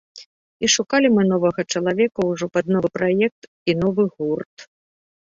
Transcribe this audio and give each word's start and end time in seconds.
І 0.67 0.67
шукалі 0.75 1.11
мы 1.17 1.25
новага 1.31 1.65
чалавека 1.75 2.19
ўжо 2.29 2.45
пад 2.57 2.71
новы 2.77 2.89
праект 2.97 3.41
і 3.73 3.77
новы 3.83 4.03
гурт. 4.15 4.57